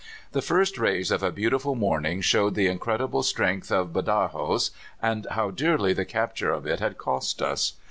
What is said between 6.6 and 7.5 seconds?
it had cost